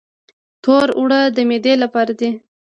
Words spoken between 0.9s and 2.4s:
اوړه د معدې لپاره دي.